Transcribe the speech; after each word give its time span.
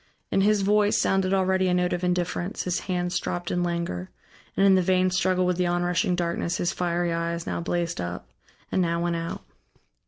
In 0.31 0.41
his 0.41 0.63
voice 0.63 0.97
sounded 0.99 1.31
already 1.31 1.67
a 1.67 1.75
note 1.75 1.93
of 1.93 2.03
indifference, 2.03 2.63
his 2.63 2.79
hands 2.89 3.19
dropped 3.19 3.51
in 3.51 3.61
languor, 3.61 4.09
and 4.57 4.65
in 4.65 4.73
the 4.73 4.81
vain 4.81 5.11
struggle 5.11 5.45
with 5.45 5.57
the 5.57 5.67
onrushing 5.67 6.15
darkness 6.15 6.57
his 6.57 6.73
fiery 6.73 7.13
eyes 7.13 7.45
now 7.45 7.61
blazed 7.61 8.01
up, 8.01 8.27
and 8.71 8.81
now 8.81 8.99
went 8.99 9.15
out. 9.15 9.43